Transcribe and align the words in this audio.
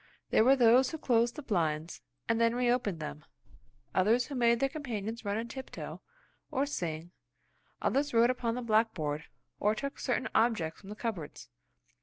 There 0.31 0.43
were 0.43 0.55
those 0.55 0.89
who 0.89 0.97
closed 0.97 1.35
the 1.35 1.43
blinds, 1.43 2.01
and 2.27 2.41
then 2.41 2.55
reopened 2.55 2.99
them; 2.99 3.23
others 3.93 4.25
who 4.25 4.33
made 4.33 4.59
their 4.59 4.67
companions 4.67 5.23
run 5.23 5.37
on 5.37 5.47
tiptoe, 5.47 6.01
or 6.49 6.65
sing; 6.65 7.11
others 7.83 8.11
wrote 8.11 8.31
upon 8.31 8.55
the 8.55 8.63
blackboard, 8.63 9.25
or 9.59 9.75
took 9.75 9.99
certain 9.99 10.27
objects 10.33 10.81
from 10.81 10.89
the 10.89 10.95
cupboards. 10.95 11.49